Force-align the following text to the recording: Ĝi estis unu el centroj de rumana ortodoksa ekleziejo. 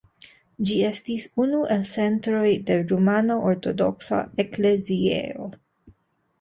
Ĝi 0.69 0.77
estis 0.87 1.25
unu 1.43 1.59
el 1.75 1.83
centroj 1.91 2.47
de 2.71 2.79
rumana 2.93 3.37
ortodoksa 3.53 4.25
ekleziejo. 4.47 5.51